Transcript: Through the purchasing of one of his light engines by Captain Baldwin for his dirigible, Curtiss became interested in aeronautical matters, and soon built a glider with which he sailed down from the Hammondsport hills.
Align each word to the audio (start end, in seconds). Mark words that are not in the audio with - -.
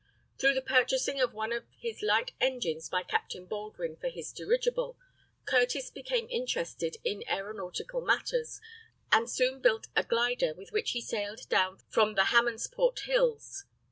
Through 0.39 0.55
the 0.55 0.63
purchasing 0.63 1.21
of 1.21 1.31
one 1.35 1.53
of 1.53 1.67
his 1.77 2.01
light 2.01 2.31
engines 2.41 2.89
by 2.89 3.03
Captain 3.03 3.45
Baldwin 3.45 3.97
for 3.97 4.07
his 4.07 4.33
dirigible, 4.33 4.97
Curtiss 5.45 5.91
became 5.91 6.27
interested 6.31 6.97
in 7.03 7.23
aeronautical 7.29 8.01
matters, 8.01 8.59
and 9.11 9.29
soon 9.29 9.61
built 9.61 9.89
a 9.95 10.01
glider 10.03 10.55
with 10.55 10.71
which 10.71 10.93
he 10.93 11.01
sailed 11.01 11.47
down 11.49 11.77
from 11.87 12.15
the 12.15 12.29
Hammondsport 12.33 13.01
hills. 13.01 13.65